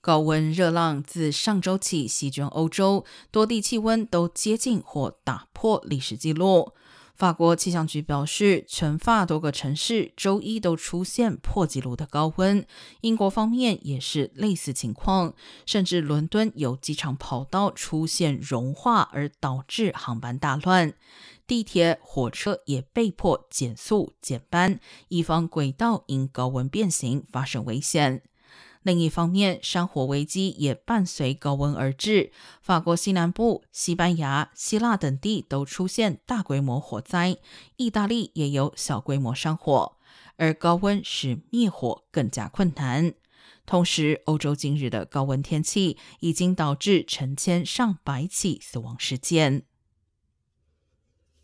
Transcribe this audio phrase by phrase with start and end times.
[0.00, 6.72] 高温热浪自上周起席卷欧洲，多地气温都接近或打破历史纪录。
[7.14, 12.64] 法国气象局表示，全法多个城市周一都出现破纪录的高温。
[13.02, 15.34] 英国方面也是类似情况，
[15.66, 20.94] 甚至伦敦有机场跑道出现融化，而导致航班大乱。
[21.46, 28.22] 地铁、火车也被迫减速减班，以防轨道因高温变形发生危险。
[28.82, 32.32] 另一方面，山火危机也伴随高温而至。
[32.62, 37.36] 法国西南部、西班牙、希腊等地都出现大规模火灾，
[37.76, 39.96] 意大利也有小规模山火。
[40.36, 43.12] 而高温使灭火更加困难。
[43.66, 49.64] 同时，欧洲今日的高温天气已经导致成千上百起死亡事件。